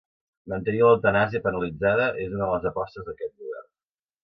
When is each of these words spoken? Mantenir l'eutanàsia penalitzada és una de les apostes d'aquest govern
Mantenir 0.53 0.79
l'eutanàsia 0.83 1.41
penalitzada 1.43 2.09
és 2.25 2.33
una 2.39 2.47
de 2.47 2.51
les 2.57 2.67
apostes 2.73 3.09
d'aquest 3.11 3.37
govern 3.39 3.71